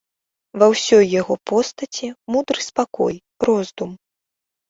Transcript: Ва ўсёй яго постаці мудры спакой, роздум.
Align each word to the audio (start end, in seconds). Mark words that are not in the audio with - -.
Ва 0.61 0.67
ўсёй 0.73 1.03
яго 1.21 1.33
постаці 1.51 2.07
мудры 2.35 2.61
спакой, 2.69 3.15
роздум. 3.49 3.91